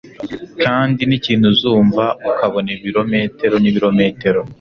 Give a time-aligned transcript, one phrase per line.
[0.63, 4.41] kandi nikintu uzumva ukabona ibirometero n'ibirometero